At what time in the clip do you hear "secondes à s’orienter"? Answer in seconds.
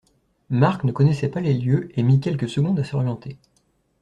2.49-3.37